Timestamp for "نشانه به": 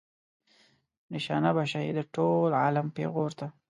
1.13-1.63